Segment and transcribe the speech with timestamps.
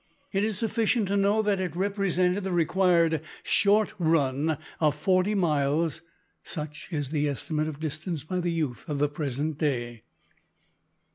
[0.31, 6.01] It is sufficient to know that it represented the required "short" run of forty miles
[6.41, 10.01] such is the estimate of distance by the youth of the present day!